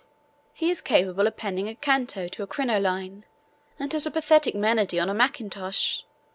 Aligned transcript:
He 0.55 0.71
is 0.71 0.81
capable 0.81 1.27
of 1.27 1.37
penning 1.37 1.69
a 1.69 1.75
canto 1.75 2.27
to 2.27 2.41
a 2.41 2.47
crinoline, 2.47 3.23
and 3.77 3.93
has 3.93 4.07
a 4.07 4.09
pathetic 4.09 4.55
monody 4.55 4.99
on 4.99 5.09
a 5.09 5.13
mackintosh. 5.13 6.01